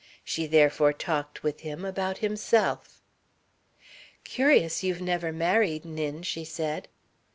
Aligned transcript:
She 0.23 0.47
therefore 0.47 0.93
talked 0.93 1.43
with 1.43 1.59
him 1.59 1.85
about 1.85 2.17
himself. 2.25 3.03
"Curious 4.23 4.81
you've 4.81 4.99
never 4.99 5.31
married, 5.31 5.85
Nin," 5.85 6.23
she 6.23 6.43
said. 6.43 6.87